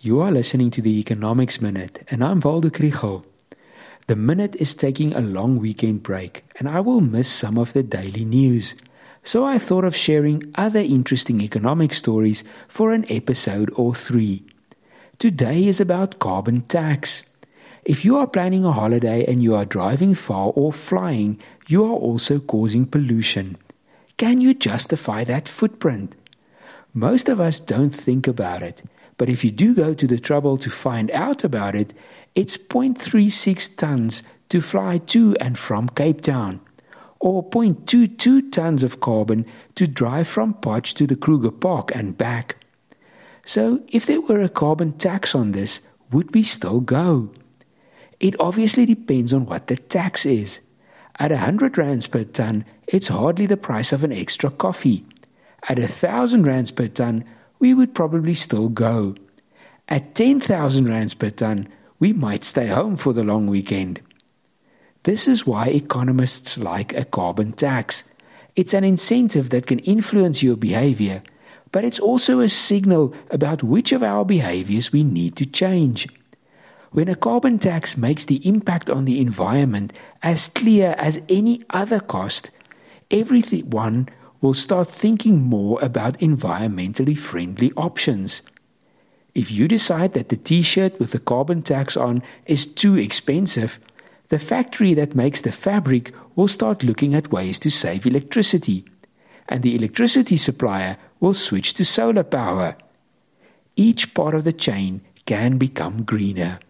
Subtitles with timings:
[0.00, 3.24] You are listening to the Economics Minute, and I'm Waldo Krugell.
[4.06, 7.82] The Minute is taking a long weekend break, and I will miss some of the
[7.82, 8.76] daily news.
[9.24, 14.44] So I thought of sharing other interesting economic stories for an episode or three.
[15.18, 17.24] Today is about carbon tax.
[17.84, 21.98] If you are planning a holiday and you are driving far or flying, you are
[21.98, 23.56] also causing pollution.
[24.16, 26.14] Can you justify that footprint?
[26.94, 28.82] Most of us don't think about it.
[29.18, 31.92] But if you do go to the trouble to find out about it,
[32.34, 36.60] it's 0.36 tons to fly to and from Cape Town,
[37.18, 42.56] or 0.22 tons of carbon to drive from Potch to the Kruger Park and back.
[43.44, 45.80] So, if there were a carbon tax on this,
[46.12, 47.30] would we still go?
[48.20, 50.60] It obviously depends on what the tax is.
[51.18, 55.04] At 100 rands per ton, it's hardly the price of an extra coffee.
[55.64, 57.24] At 1000 rands per ton,
[57.58, 59.14] we would probably still go.
[59.88, 64.00] At 10,000 rands per ton, we might stay home for the long weekend.
[65.04, 68.04] This is why economists like a carbon tax.
[68.54, 71.22] It's an incentive that can influence your behavior,
[71.72, 76.06] but it's also a signal about which of our behaviors we need to change.
[76.90, 79.92] When a carbon tax makes the impact on the environment
[80.22, 82.50] as clear as any other cost,
[83.10, 84.08] everyone
[84.40, 88.42] will start thinking more about environmentally friendly options.
[89.34, 93.78] If you decide that the t shirt with the carbon tax on is too expensive,
[94.28, 98.84] the factory that makes the fabric will start looking at ways to save electricity,
[99.48, 102.76] and the electricity supplier will switch to solar power.
[103.76, 106.60] Each part of the chain can become greener.